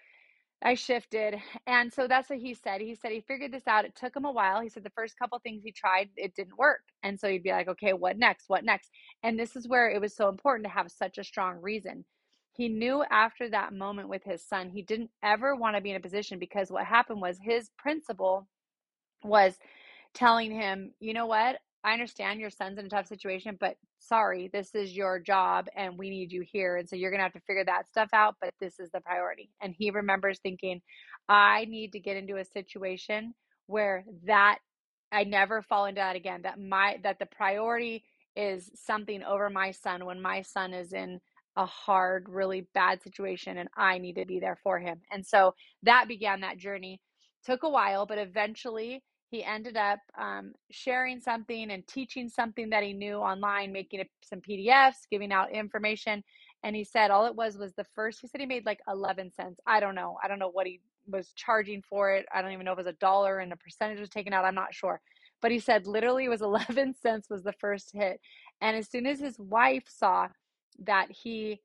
I 0.61 0.73
shifted. 0.75 1.35
And 1.67 1.93
so 1.93 2.07
that's 2.07 2.29
what 2.29 2.39
he 2.39 2.53
said. 2.53 2.81
He 2.81 2.95
said 2.95 3.11
he 3.11 3.21
figured 3.21 3.53
this 3.53 3.67
out. 3.67 3.85
It 3.85 3.95
took 3.95 4.15
him 4.15 4.25
a 4.25 4.31
while. 4.31 4.61
He 4.61 4.69
said 4.69 4.83
the 4.83 4.89
first 4.91 5.17
couple 5.17 5.39
things 5.39 5.63
he 5.63 5.71
tried, 5.71 6.09
it 6.17 6.35
didn't 6.35 6.57
work. 6.57 6.81
And 7.03 7.19
so 7.19 7.29
he'd 7.29 7.43
be 7.43 7.51
like, 7.51 7.69
okay, 7.69 7.93
what 7.93 8.17
next? 8.17 8.45
What 8.49 8.65
next? 8.65 8.89
And 9.23 9.39
this 9.39 9.55
is 9.55 9.67
where 9.67 9.89
it 9.89 10.01
was 10.01 10.15
so 10.15 10.29
important 10.29 10.65
to 10.65 10.73
have 10.73 10.91
such 10.91 11.17
a 11.17 11.23
strong 11.23 11.61
reason. 11.61 12.05
He 12.53 12.67
knew 12.67 13.03
after 13.09 13.49
that 13.49 13.73
moment 13.73 14.09
with 14.09 14.23
his 14.25 14.45
son, 14.45 14.69
he 14.69 14.81
didn't 14.81 15.11
ever 15.23 15.55
want 15.55 15.77
to 15.77 15.81
be 15.81 15.91
in 15.91 15.95
a 15.95 16.01
position 16.01 16.39
because 16.39 16.69
what 16.71 16.85
happened 16.85 17.21
was 17.21 17.39
his 17.41 17.69
principal 17.77 18.47
was 19.23 19.57
telling 20.13 20.51
him, 20.51 20.93
you 20.99 21.13
know 21.13 21.27
what? 21.27 21.57
I 21.83 21.93
understand 21.93 22.41
your 22.41 22.49
son's 22.49 22.77
in 22.77 22.85
a 22.85 22.89
tough 22.89 23.07
situation, 23.07 23.57
but 23.59 23.77
sorry, 23.99 24.49
this 24.51 24.75
is 24.75 24.95
your 24.95 25.19
job 25.19 25.67
and 25.75 25.97
we 25.97 26.09
need 26.09 26.31
you 26.31 26.41
here. 26.41 26.75
And 26.75 26.89
so 26.89 26.95
you're 26.95 27.11
going 27.11 27.19
to 27.19 27.23
have 27.23 27.33
to 27.33 27.41
figure 27.41 27.63
that 27.65 27.87
stuff 27.89 28.09
out, 28.13 28.35
but 28.41 28.53
this 28.59 28.79
is 28.79 28.89
the 28.91 28.99
priority. 28.99 29.49
And 29.61 29.73
he 29.77 29.89
remembers 29.89 30.39
thinking, 30.39 30.81
I 31.29 31.65
need 31.65 31.93
to 31.93 31.99
get 31.99 32.17
into 32.17 32.35
a 32.37 32.45
situation 32.45 33.33
where 33.67 34.03
that 34.25 34.59
I 35.11 35.23
never 35.23 35.61
fall 35.61 35.85
into 35.85 35.99
that 35.99 36.15
again, 36.15 36.41
that 36.43 36.59
my 36.59 36.99
that 37.03 37.19
the 37.19 37.25
priority 37.25 38.03
is 38.35 38.69
something 38.75 39.23
over 39.23 39.49
my 39.49 39.71
son 39.71 40.05
when 40.05 40.21
my 40.21 40.41
son 40.41 40.73
is 40.73 40.93
in 40.93 41.19
a 41.55 41.65
hard, 41.65 42.27
really 42.29 42.67
bad 42.73 43.01
situation 43.01 43.57
and 43.57 43.69
I 43.75 43.97
need 43.97 44.15
to 44.15 44.25
be 44.25 44.39
there 44.39 44.57
for 44.63 44.79
him. 44.79 45.01
And 45.11 45.25
so 45.25 45.55
that 45.83 46.07
began 46.07 46.41
that 46.41 46.57
journey. 46.57 47.01
Took 47.45 47.63
a 47.63 47.69
while, 47.69 48.05
but 48.05 48.17
eventually 48.17 49.01
he 49.29 49.43
ended 49.43 49.77
up 49.77 49.99
um, 50.17 50.53
sharing 50.71 51.19
something 51.19 51.69
and 51.71 51.85
teaching 51.87 52.27
something 52.29 52.69
that 52.71 52.83
he 52.83 52.93
knew 52.93 53.15
online, 53.15 53.71
making 53.71 54.03
some 54.23 54.41
PDFs, 54.41 55.07
giving 55.11 55.31
out 55.31 55.51
information. 55.51 56.23
And 56.63 56.75
he 56.75 56.83
said 56.83 57.11
all 57.11 57.27
it 57.27 57.35
was 57.35 57.57
was 57.57 57.73
the 57.73 57.85
first, 57.95 58.19
he 58.21 58.27
said 58.27 58.41
he 58.41 58.47
made 58.47 58.65
like 58.65 58.79
11 58.87 59.31
cents. 59.31 59.59
I 59.67 59.79
don't 59.79 59.93
know. 59.93 60.17
I 60.23 60.27
don't 60.27 60.39
know 60.39 60.49
what 60.49 60.65
he 60.65 60.81
was 61.07 61.31
charging 61.35 61.83
for 61.83 62.11
it. 62.11 62.25
I 62.33 62.41
don't 62.41 62.51
even 62.51 62.65
know 62.65 62.73
if 62.73 62.79
it 62.79 62.85
was 62.85 62.93
a 62.93 62.97
dollar 62.97 63.39
and 63.39 63.53
a 63.53 63.57
percentage 63.57 63.99
was 63.99 64.09
taken 64.09 64.33
out. 64.33 64.45
I'm 64.45 64.55
not 64.55 64.73
sure. 64.73 64.99
But 65.41 65.51
he 65.51 65.59
said 65.59 65.85
literally 65.85 66.25
it 66.25 66.29
was 66.29 66.41
11 66.43 66.95
cents 66.95 67.29
was 67.29 67.43
the 67.43 67.53
first 67.53 67.91
hit. 67.93 68.19
And 68.61 68.75
as 68.75 68.89
soon 68.89 69.05
as 69.05 69.19
his 69.19 69.37
wife 69.37 69.85
saw 69.87 70.27
that 70.79 71.11
he 71.11 71.61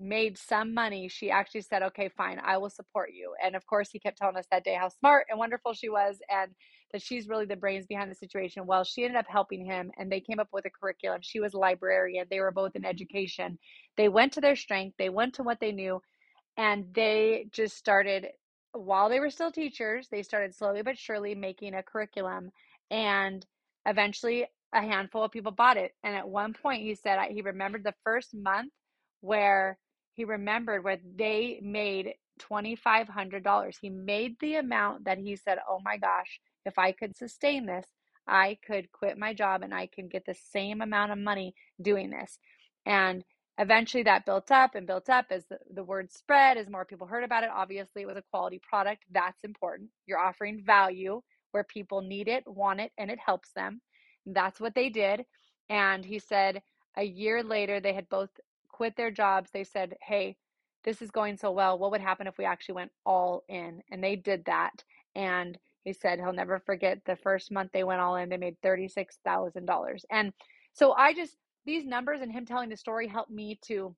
made 0.00 0.38
some 0.38 0.74
money, 0.74 1.08
she 1.08 1.30
actually 1.30 1.62
said, 1.62 1.82
Okay, 1.82 2.08
fine, 2.08 2.40
I 2.44 2.56
will 2.58 2.70
support 2.70 3.10
you. 3.12 3.34
And 3.44 3.56
of 3.56 3.66
course, 3.66 3.90
he 3.90 3.98
kept 3.98 4.18
telling 4.18 4.36
us 4.36 4.46
that 4.50 4.64
day 4.64 4.74
how 4.74 4.88
smart 4.88 5.26
and 5.28 5.38
wonderful 5.38 5.74
she 5.74 5.88
was 5.88 6.18
and 6.30 6.52
that 6.92 7.02
she's 7.02 7.28
really 7.28 7.44
the 7.44 7.56
brains 7.56 7.86
behind 7.86 8.10
the 8.10 8.14
situation. 8.14 8.66
Well, 8.66 8.84
she 8.84 9.04
ended 9.04 9.18
up 9.18 9.26
helping 9.28 9.64
him 9.64 9.90
and 9.98 10.10
they 10.10 10.20
came 10.20 10.40
up 10.40 10.48
with 10.52 10.64
a 10.64 10.70
curriculum. 10.70 11.20
She 11.22 11.40
was 11.40 11.54
a 11.54 11.58
librarian, 11.58 12.26
they 12.30 12.40
were 12.40 12.50
both 12.50 12.76
in 12.76 12.84
education. 12.84 13.58
They 13.96 14.08
went 14.08 14.32
to 14.34 14.40
their 14.40 14.56
strength, 14.56 14.96
they 14.98 15.10
went 15.10 15.34
to 15.34 15.42
what 15.42 15.60
they 15.60 15.72
knew, 15.72 16.00
and 16.56 16.86
they 16.94 17.46
just 17.52 17.76
started, 17.76 18.28
while 18.72 19.08
they 19.08 19.20
were 19.20 19.30
still 19.30 19.52
teachers, 19.52 20.08
they 20.10 20.22
started 20.22 20.54
slowly 20.54 20.82
but 20.82 20.98
surely 20.98 21.34
making 21.34 21.74
a 21.74 21.82
curriculum. 21.82 22.50
And 22.90 23.44
eventually, 23.86 24.46
a 24.74 24.80
handful 24.80 25.24
of 25.24 25.30
people 25.30 25.52
bought 25.52 25.76
it. 25.76 25.92
And 26.04 26.14
at 26.14 26.28
one 26.28 26.52
point, 26.52 26.82
he 26.82 26.94
said 26.94 27.18
he 27.30 27.42
remembered 27.42 27.84
the 27.84 27.94
first 28.04 28.34
month 28.34 28.72
where 29.20 29.78
he 30.18 30.26
remembered 30.26 30.84
where 30.84 30.98
they 31.16 31.60
made 31.62 32.14
$2,500. 32.40 33.76
He 33.80 33.90
made 33.90 34.36
the 34.40 34.56
amount 34.56 35.06
that 35.06 35.18
he 35.18 35.36
said, 35.36 35.60
Oh 35.70 35.80
my 35.84 35.96
gosh, 35.98 36.40
if 36.66 36.76
I 36.76 36.92
could 36.92 37.16
sustain 37.16 37.66
this, 37.66 37.86
I 38.28 38.58
could 38.66 38.92
quit 38.92 39.16
my 39.16 39.32
job 39.32 39.62
and 39.62 39.72
I 39.72 39.86
can 39.86 40.08
get 40.08 40.26
the 40.26 40.34
same 40.52 40.82
amount 40.82 41.12
of 41.12 41.18
money 41.18 41.54
doing 41.80 42.10
this. 42.10 42.40
And 42.84 43.24
eventually 43.60 44.02
that 44.04 44.26
built 44.26 44.50
up 44.50 44.74
and 44.74 44.88
built 44.88 45.08
up 45.08 45.26
as 45.30 45.46
the, 45.46 45.58
the 45.72 45.84
word 45.84 46.12
spread, 46.12 46.58
as 46.58 46.68
more 46.68 46.84
people 46.84 47.06
heard 47.06 47.24
about 47.24 47.44
it. 47.44 47.50
Obviously, 47.54 48.02
it 48.02 48.08
was 48.08 48.18
a 48.18 48.24
quality 48.32 48.60
product. 48.68 49.04
That's 49.12 49.44
important. 49.44 49.90
You're 50.06 50.18
offering 50.18 50.64
value 50.66 51.22
where 51.52 51.64
people 51.64 52.02
need 52.02 52.28
it, 52.28 52.44
want 52.48 52.80
it, 52.80 52.90
and 52.98 53.08
it 53.08 53.20
helps 53.24 53.52
them. 53.52 53.82
That's 54.26 54.60
what 54.60 54.74
they 54.74 54.90
did. 54.90 55.26
And 55.70 56.04
he 56.04 56.18
said 56.18 56.60
a 56.96 57.04
year 57.04 57.44
later, 57.44 57.80
they 57.80 57.94
had 57.94 58.08
both 58.08 58.30
quit 58.78 58.96
their 58.96 59.10
jobs, 59.10 59.50
they 59.52 59.64
said, 59.64 59.96
Hey, 60.02 60.36
this 60.84 61.02
is 61.02 61.10
going 61.10 61.36
so 61.36 61.50
well. 61.50 61.78
What 61.78 61.90
would 61.90 62.00
happen 62.00 62.28
if 62.28 62.38
we 62.38 62.46
actually 62.46 62.76
went 62.76 62.92
all 63.04 63.44
in? 63.48 63.82
And 63.90 64.02
they 64.04 64.16
did 64.16 64.44
that. 64.46 64.84
And 65.16 65.58
he 65.84 65.92
said 65.92 66.20
he'll 66.20 66.32
never 66.32 66.60
forget 66.60 67.00
the 67.04 67.16
first 67.16 67.52
month 67.52 67.72
they 67.74 67.84
went 67.84 68.00
all 68.00 68.16
in, 68.16 68.30
they 68.30 68.38
made 68.38 68.56
$36,000. 68.64 70.00
And 70.12 70.32
so 70.74 70.92
I 70.92 71.12
just, 71.12 71.34
these 71.66 71.84
numbers 71.84 72.20
and 72.22 72.32
him 72.32 72.46
telling 72.46 72.70
the 72.70 72.78
story 72.78 73.08
helped 73.08 73.32
me 73.32 73.58
to 73.66 73.96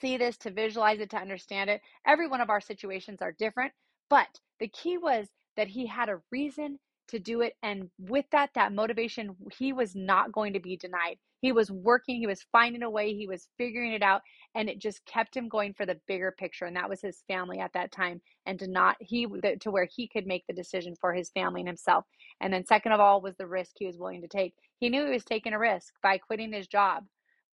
see 0.00 0.18
this, 0.18 0.36
to 0.38 0.52
visualize 0.52 1.00
it, 1.00 1.10
to 1.10 1.18
understand 1.18 1.70
it. 1.70 1.80
Every 2.06 2.28
one 2.28 2.42
of 2.42 2.50
our 2.50 2.60
situations 2.60 3.22
are 3.22 3.32
different, 3.38 3.72
but 4.10 4.28
the 4.60 4.68
key 4.68 4.98
was 4.98 5.28
that 5.56 5.68
he 5.68 5.86
had 5.86 6.10
a 6.10 6.20
reason 6.30 6.78
to 7.08 7.18
do 7.18 7.40
it. 7.42 7.54
And 7.62 7.90
with 7.98 8.26
that, 8.32 8.50
that 8.54 8.74
motivation, 8.74 9.36
he 9.58 9.72
was 9.72 9.96
not 9.96 10.32
going 10.32 10.54
to 10.54 10.60
be 10.60 10.76
denied. 10.76 11.16
He 11.44 11.52
was 11.52 11.70
working, 11.70 12.16
he 12.16 12.26
was 12.26 12.46
finding 12.52 12.82
a 12.82 12.88
way, 12.88 13.12
he 13.12 13.26
was 13.26 13.50
figuring 13.58 13.92
it 13.92 14.02
out, 14.02 14.22
and 14.54 14.66
it 14.66 14.78
just 14.78 15.04
kept 15.04 15.36
him 15.36 15.46
going 15.46 15.74
for 15.74 15.84
the 15.84 16.00
bigger 16.08 16.34
picture. 16.38 16.64
And 16.64 16.74
that 16.74 16.88
was 16.88 17.02
his 17.02 17.22
family 17.28 17.60
at 17.60 17.74
that 17.74 17.92
time, 17.92 18.22
and 18.46 18.58
to 18.60 18.66
not 18.66 18.96
he 18.98 19.26
to 19.60 19.70
where 19.70 19.86
he 19.94 20.08
could 20.08 20.26
make 20.26 20.46
the 20.46 20.54
decision 20.54 20.94
for 20.98 21.12
his 21.12 21.28
family 21.28 21.60
and 21.60 21.68
himself. 21.68 22.06
And 22.40 22.50
then, 22.50 22.64
second 22.64 22.92
of 22.92 23.00
all, 23.00 23.20
was 23.20 23.36
the 23.36 23.46
risk 23.46 23.72
he 23.78 23.84
was 23.86 23.98
willing 23.98 24.22
to 24.22 24.26
take. 24.26 24.54
He 24.80 24.88
knew 24.88 25.04
he 25.04 25.12
was 25.12 25.22
taking 25.22 25.52
a 25.52 25.58
risk 25.58 25.92
by 26.02 26.16
quitting 26.16 26.50
his 26.50 26.66
job, 26.66 27.04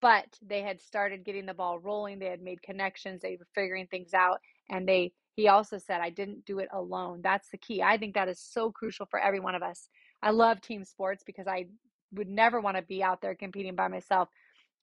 but 0.02 0.40
they 0.42 0.62
had 0.62 0.82
started 0.82 1.26
getting 1.26 1.46
the 1.46 1.54
ball 1.54 1.78
rolling. 1.78 2.18
They 2.18 2.28
had 2.28 2.42
made 2.42 2.64
connections, 2.64 3.22
they 3.22 3.36
were 3.38 3.48
figuring 3.54 3.88
things 3.88 4.14
out, 4.14 4.40
and 4.70 4.88
they 4.88 5.12
he 5.36 5.50
also 5.50 5.78
said, 5.78 6.00
I 6.00 6.12
didn't 6.12 6.46
do 6.46 6.60
it 6.60 6.70
alone. 6.72 7.20
That's 7.22 7.50
the 7.50 7.58
key. 7.58 7.82
I 7.82 7.98
think 7.98 8.16
that 8.16 8.30
is 8.30 8.40
so 8.40 8.72
crucial 8.72 9.06
for 9.06 9.20
every 9.20 9.42
one 9.42 9.56
of 9.56 9.64
us. 9.64 9.90
I 10.24 10.32
love 10.32 10.62
team 10.62 10.86
sports 10.86 11.24
because 11.26 11.48
I 11.48 11.66
would 12.14 12.30
never 12.30 12.60
want 12.60 12.78
to 12.78 12.84
be 12.84 13.04
out 13.04 13.22
there 13.22 13.36
competing 13.36 13.76
by 13.76 13.88
myself. 13.88 14.30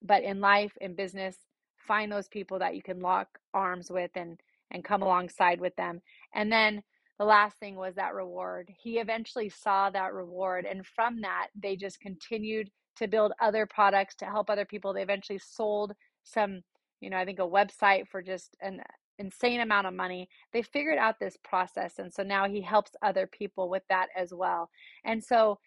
But 0.03 0.23
in 0.23 0.41
life, 0.41 0.73
in 0.81 0.95
business, 0.95 1.37
find 1.77 2.11
those 2.11 2.29
people 2.29 2.59
that 2.61 2.75
you 2.75 2.83
can 2.83 3.01
lock 3.01 3.39
arms 3.55 3.91
with 3.91 4.11
and 4.15 4.39
and 4.71 4.85
come 4.85 5.03
alongside 5.03 5.61
with 5.61 5.75
them. 5.77 6.01
And 6.35 6.53
then 6.53 6.83
the 7.19 7.25
last 7.25 7.59
thing 7.59 7.75
was 7.77 7.95
that 7.95 8.15
reward. 8.15 8.71
He 8.79 8.99
eventually 8.99 9.49
saw 9.49 9.91
that 9.91 10.13
reward 10.13 10.67
and 10.67 10.87
from 10.87 11.23
that 11.23 11.49
they 11.61 11.75
just 11.75 12.01
continued 12.01 12.71
to 12.97 13.09
build 13.09 13.33
other 13.41 13.67
products 13.67 14.15
to 14.17 14.27
help 14.27 14.51
other 14.51 14.65
people. 14.65 14.93
They 14.93 15.03
eventually 15.03 15.39
sold 15.39 15.93
some, 16.25 16.63
you 17.01 17.11
know, 17.11 17.17
I 17.17 17.25
think 17.25 17.39
a 17.39 17.43
website 17.43 18.09
for 18.09 18.23
just 18.23 18.57
an 18.61 18.83
insane 19.19 19.61
amount 19.61 19.87
of 19.87 19.95
money. 19.95 20.29
They 20.53 20.63
figured 20.63 20.99
out 20.99 21.19
this 21.19 21.37
process. 21.43 21.99
And 21.99 22.13
so 22.13 22.23
now 22.23 22.49
he 22.49 22.61
helps 22.61 22.93
other 23.03 23.27
people 23.27 23.69
with 23.69 23.83
that 23.89 24.09
as 24.17 24.33
well. 24.33 24.69
And 25.05 25.23
so 25.23 25.59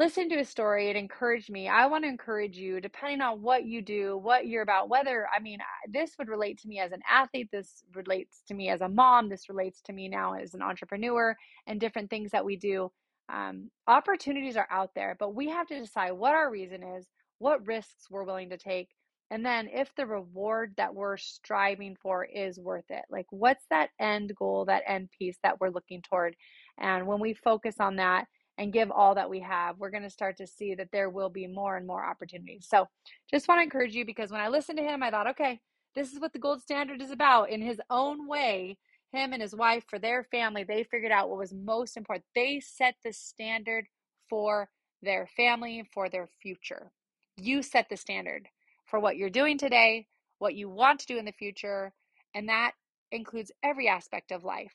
listen 0.00 0.30
to 0.30 0.36
a 0.36 0.44
story. 0.46 0.88
It 0.88 0.96
encouraged 0.96 1.50
me. 1.50 1.68
I 1.68 1.84
want 1.84 2.04
to 2.04 2.08
encourage 2.08 2.56
you, 2.56 2.80
depending 2.80 3.20
on 3.20 3.42
what 3.42 3.66
you 3.66 3.82
do, 3.82 4.16
what 4.16 4.46
you're 4.46 4.62
about, 4.62 4.88
whether, 4.88 5.28
I 5.28 5.40
mean, 5.40 5.58
this 5.86 6.12
would 6.18 6.30
relate 6.30 6.58
to 6.62 6.68
me 6.68 6.78
as 6.78 6.92
an 6.92 7.02
athlete. 7.06 7.50
This 7.52 7.84
relates 7.94 8.40
to 8.48 8.54
me 8.54 8.70
as 8.70 8.80
a 8.80 8.88
mom. 8.88 9.28
This 9.28 9.50
relates 9.50 9.82
to 9.82 9.92
me 9.92 10.08
now 10.08 10.32
as 10.32 10.54
an 10.54 10.62
entrepreneur 10.62 11.36
and 11.66 11.78
different 11.78 12.08
things 12.08 12.30
that 12.30 12.46
we 12.46 12.56
do. 12.56 12.90
Um, 13.30 13.70
opportunities 13.86 14.56
are 14.56 14.68
out 14.70 14.92
there, 14.94 15.16
but 15.20 15.34
we 15.34 15.50
have 15.50 15.66
to 15.66 15.78
decide 15.78 16.12
what 16.12 16.32
our 16.32 16.50
reason 16.50 16.82
is, 16.82 17.06
what 17.38 17.66
risks 17.66 18.06
we're 18.08 18.24
willing 18.24 18.48
to 18.50 18.56
take, 18.56 18.88
and 19.30 19.46
then 19.46 19.68
if 19.72 19.94
the 19.94 20.06
reward 20.06 20.74
that 20.76 20.94
we're 20.94 21.16
striving 21.16 21.96
for 22.02 22.24
is 22.24 22.58
worth 22.58 22.90
it, 22.90 23.04
like 23.10 23.26
what's 23.30 23.64
that 23.70 23.90
end 24.00 24.32
goal, 24.34 24.64
that 24.64 24.82
end 24.88 25.08
piece 25.16 25.36
that 25.44 25.60
we're 25.60 25.70
looking 25.70 26.02
toward? 26.02 26.34
And 26.78 27.06
when 27.06 27.20
we 27.20 27.34
focus 27.34 27.76
on 27.78 27.96
that 27.96 28.26
and 28.60 28.74
give 28.74 28.90
all 28.90 29.14
that 29.14 29.30
we 29.30 29.40
have, 29.40 29.78
we're 29.78 29.90
going 29.90 30.02
to 30.02 30.10
start 30.10 30.36
to 30.36 30.46
see 30.46 30.74
that 30.74 30.90
there 30.92 31.08
will 31.08 31.30
be 31.30 31.46
more 31.46 31.78
and 31.78 31.86
more 31.86 32.04
opportunities. 32.04 32.66
So 32.68 32.88
just 33.30 33.48
want 33.48 33.58
to 33.58 33.62
encourage 33.62 33.94
you 33.94 34.04
because 34.04 34.30
when 34.30 34.42
I 34.42 34.48
listened 34.48 34.76
to 34.76 34.84
him, 34.84 35.02
I 35.02 35.10
thought, 35.10 35.28
okay, 35.28 35.60
this 35.94 36.12
is 36.12 36.20
what 36.20 36.34
the 36.34 36.38
gold 36.38 36.60
standard 36.60 37.00
is 37.00 37.10
about. 37.10 37.48
In 37.48 37.62
his 37.62 37.80
own 37.88 38.28
way, 38.28 38.76
him 39.12 39.32
and 39.32 39.40
his 39.40 39.54
wife, 39.54 39.84
for 39.88 39.98
their 39.98 40.24
family, 40.24 40.62
they 40.62 40.84
figured 40.84 41.10
out 41.10 41.30
what 41.30 41.38
was 41.38 41.54
most 41.54 41.96
important. 41.96 42.26
They 42.34 42.60
set 42.60 42.96
the 43.02 43.14
standard 43.14 43.86
for 44.28 44.68
their 45.00 45.26
family, 45.26 45.88
for 45.94 46.10
their 46.10 46.28
future. 46.42 46.92
You 47.38 47.62
set 47.62 47.88
the 47.88 47.96
standard 47.96 48.46
for 48.84 49.00
what 49.00 49.16
you're 49.16 49.30
doing 49.30 49.56
today, 49.56 50.06
what 50.38 50.54
you 50.54 50.68
want 50.68 51.00
to 51.00 51.06
do 51.06 51.16
in 51.16 51.24
the 51.24 51.32
future. 51.32 51.94
And 52.34 52.50
that 52.50 52.72
includes 53.10 53.52
every 53.64 53.88
aspect 53.88 54.32
of 54.32 54.44
life 54.44 54.74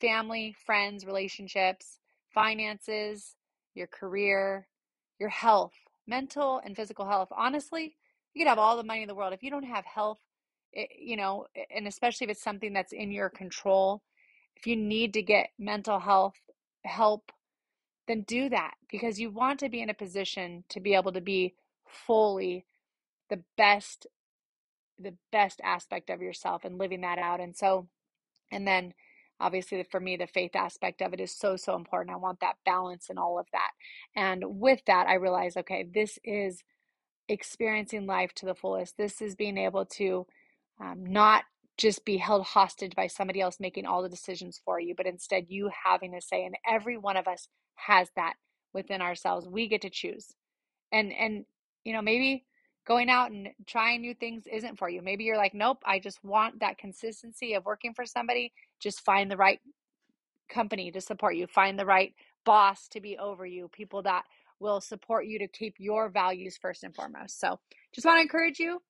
family, 0.00 0.56
friends, 0.66 1.06
relationships, 1.06 2.00
finances, 2.34 3.36
your 3.74 3.86
career, 3.86 4.66
your 5.18 5.28
health, 5.28 5.74
mental 6.06 6.60
and 6.64 6.76
physical 6.76 7.06
health. 7.06 7.28
Honestly, 7.36 7.96
you 8.34 8.44
could 8.44 8.48
have 8.48 8.58
all 8.58 8.76
the 8.76 8.82
money 8.82 9.02
in 9.02 9.08
the 9.08 9.14
world. 9.14 9.32
If 9.32 9.42
you 9.42 9.50
don't 9.50 9.64
have 9.64 9.84
health, 9.84 10.18
it, 10.72 10.90
you 10.98 11.16
know, 11.16 11.46
and 11.74 11.86
especially 11.86 12.24
if 12.24 12.30
it's 12.30 12.42
something 12.42 12.72
that's 12.72 12.92
in 12.92 13.10
your 13.10 13.28
control, 13.28 14.02
if 14.56 14.66
you 14.66 14.76
need 14.76 15.14
to 15.14 15.22
get 15.22 15.50
mental 15.58 15.98
health 15.98 16.34
help, 16.84 17.32
then 18.08 18.22
do 18.22 18.48
that 18.48 18.74
because 18.90 19.20
you 19.20 19.30
want 19.30 19.60
to 19.60 19.68
be 19.68 19.80
in 19.80 19.90
a 19.90 19.94
position 19.94 20.64
to 20.68 20.80
be 20.80 20.94
able 20.94 21.12
to 21.12 21.20
be 21.20 21.54
fully 21.86 22.64
the 23.30 23.40
best 23.56 24.06
the 24.98 25.14
best 25.32 25.60
aspect 25.64 26.10
of 26.10 26.20
yourself 26.22 26.64
and 26.64 26.78
living 26.78 27.00
that 27.00 27.18
out. 27.18 27.40
And 27.40 27.56
so 27.56 27.88
and 28.50 28.66
then 28.66 28.94
obviously 29.42 29.84
for 29.90 30.00
me 30.00 30.16
the 30.16 30.28
faith 30.28 30.56
aspect 30.56 31.02
of 31.02 31.14
it 31.14 31.20
is 31.20 31.36
so 31.36 31.56
so 31.56 31.76
important. 31.76 32.14
I 32.14 32.18
want 32.18 32.40
that 32.40 32.56
balance 32.66 33.10
and 33.10 33.18
all 33.18 33.38
of 33.38 33.46
that. 33.52 33.72
And 34.16 34.44
with 34.46 34.80
that 34.86 35.08
I 35.08 35.14
realize 35.14 35.56
okay, 35.58 35.86
this 35.92 36.18
is 36.24 36.62
experiencing 37.28 38.06
life 38.06 38.32
to 38.36 38.46
the 38.46 38.54
fullest. 38.54 38.96
This 38.96 39.22
is 39.22 39.34
being 39.34 39.58
able 39.58 39.86
to 39.86 40.26
um, 40.80 41.04
not 41.06 41.44
just 41.78 42.04
be 42.04 42.18
held 42.18 42.44
hostage 42.44 42.94
by 42.94 43.06
somebody 43.06 43.40
else 43.40 43.58
making 43.60 43.86
all 43.86 44.02
the 44.02 44.08
decisions 44.08 44.60
for 44.64 44.80
you, 44.80 44.94
but 44.96 45.06
instead 45.06 45.46
you 45.48 45.70
having 45.84 46.14
a 46.14 46.20
say. 46.20 46.44
And 46.44 46.56
every 46.68 46.98
one 46.98 47.16
of 47.16 47.28
us 47.28 47.48
has 47.76 48.08
that 48.16 48.34
within 48.74 49.02
ourselves. 49.02 49.48
We 49.48 49.68
get 49.68 49.82
to 49.82 49.90
choose. 49.90 50.28
And 50.92 51.12
and 51.12 51.46
you 51.84 51.92
know, 51.92 52.02
maybe 52.02 52.44
going 52.86 53.08
out 53.08 53.30
and 53.30 53.48
trying 53.66 54.00
new 54.00 54.14
things 54.14 54.44
isn't 54.50 54.78
for 54.78 54.88
you. 54.88 55.02
Maybe 55.02 55.24
you're 55.24 55.36
like, 55.36 55.54
nope, 55.54 55.78
I 55.84 55.98
just 55.98 56.22
want 56.24 56.60
that 56.60 56.78
consistency 56.78 57.54
of 57.54 57.64
working 57.64 57.94
for 57.94 58.06
somebody. 58.06 58.52
Just 58.80 59.04
find 59.04 59.30
the 59.30 59.36
right 59.36 59.60
company 60.48 60.90
to 60.90 61.00
support 61.00 61.36
you. 61.36 61.46
Find 61.46 61.78
the 61.78 61.86
right 61.86 62.14
boss 62.44 62.88
to 62.88 63.00
be 63.00 63.16
over 63.18 63.46
you. 63.46 63.68
People 63.68 64.02
that 64.02 64.24
will 64.60 64.80
support 64.80 65.26
you 65.26 65.38
to 65.40 65.48
keep 65.48 65.74
your 65.78 66.08
values 66.08 66.56
first 66.60 66.84
and 66.84 66.94
foremost. 66.94 67.40
So, 67.40 67.58
just 67.94 68.06
want 68.06 68.18
to 68.18 68.22
encourage 68.22 68.58
you 68.58 68.80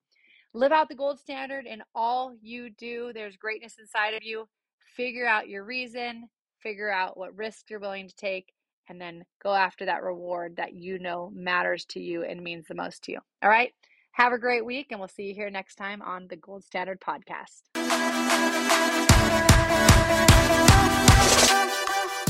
live 0.54 0.72
out 0.72 0.88
the 0.88 0.94
gold 0.94 1.18
standard 1.18 1.66
in 1.66 1.82
all 1.94 2.34
you 2.40 2.70
do. 2.70 3.12
There's 3.14 3.36
greatness 3.36 3.76
inside 3.78 4.14
of 4.14 4.22
you. 4.22 4.48
Figure 4.96 5.26
out 5.26 5.48
your 5.48 5.64
reason, 5.64 6.28
figure 6.60 6.90
out 6.90 7.16
what 7.16 7.36
risk 7.36 7.70
you're 7.70 7.80
willing 7.80 8.08
to 8.08 8.14
take, 8.14 8.52
and 8.88 9.00
then 9.00 9.24
go 9.42 9.54
after 9.54 9.86
that 9.86 10.02
reward 10.02 10.56
that 10.56 10.74
you 10.74 10.98
know 10.98 11.30
matters 11.34 11.84
to 11.86 12.00
you 12.00 12.24
and 12.24 12.42
means 12.42 12.66
the 12.66 12.74
most 12.74 13.04
to 13.04 13.12
you. 13.12 13.20
All 13.42 13.50
right. 13.50 13.72
Have 14.12 14.32
a 14.32 14.38
great 14.38 14.64
week, 14.64 14.88
and 14.90 15.00
we'll 15.00 15.08
see 15.08 15.24
you 15.24 15.34
here 15.34 15.48
next 15.48 15.76
time 15.76 16.02
on 16.02 16.28
the 16.28 16.36
Gold 16.36 16.64
Standard 16.64 17.00
Podcast. 17.00 17.62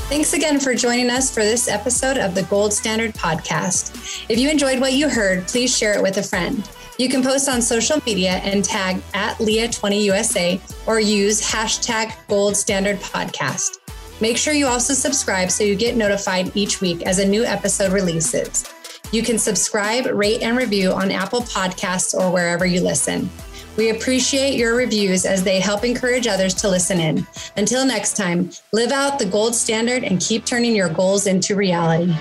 Thanks 0.08 0.34
again 0.34 0.60
for 0.60 0.74
joining 0.74 1.10
us 1.10 1.32
for 1.32 1.40
this 1.40 1.68
episode 1.68 2.18
of 2.18 2.34
the 2.34 2.42
Gold 2.44 2.72
Standard 2.72 3.14
Podcast. 3.14 4.26
If 4.28 4.38
you 4.38 4.50
enjoyed 4.50 4.78
what 4.78 4.92
you 4.92 5.08
heard, 5.08 5.48
please 5.48 5.76
share 5.76 5.94
it 5.94 6.02
with 6.02 6.18
a 6.18 6.22
friend. 6.22 6.68
You 6.98 7.08
can 7.08 7.22
post 7.22 7.48
on 7.48 7.62
social 7.62 7.98
media 8.04 8.32
and 8.44 8.64
tag 8.64 9.02
at 9.14 9.38
Leah20USA 9.38 10.60
or 10.86 11.00
use 11.00 11.40
hashtag 11.40 12.14
Gold 12.28 12.56
Standard 12.56 12.98
Podcast. 12.98 13.81
Make 14.22 14.36
sure 14.36 14.54
you 14.54 14.68
also 14.68 14.94
subscribe 14.94 15.50
so 15.50 15.64
you 15.64 15.74
get 15.74 15.96
notified 15.96 16.56
each 16.56 16.80
week 16.80 17.02
as 17.02 17.18
a 17.18 17.26
new 17.26 17.42
episode 17.42 17.90
releases. 17.90 18.64
You 19.10 19.20
can 19.20 19.36
subscribe, 19.36 20.06
rate, 20.06 20.42
and 20.42 20.56
review 20.56 20.92
on 20.92 21.10
Apple 21.10 21.40
Podcasts 21.40 22.14
or 22.14 22.30
wherever 22.30 22.64
you 22.64 22.82
listen. 22.82 23.28
We 23.76 23.90
appreciate 23.90 24.54
your 24.54 24.76
reviews 24.76 25.26
as 25.26 25.42
they 25.42 25.58
help 25.58 25.82
encourage 25.82 26.28
others 26.28 26.54
to 26.54 26.68
listen 26.68 27.00
in. 27.00 27.26
Until 27.56 27.84
next 27.84 28.16
time, 28.16 28.50
live 28.72 28.92
out 28.92 29.18
the 29.18 29.26
gold 29.26 29.56
standard 29.56 30.04
and 30.04 30.20
keep 30.20 30.44
turning 30.44 30.76
your 30.76 30.88
goals 30.88 31.26
into 31.26 31.56
reality. 31.56 32.14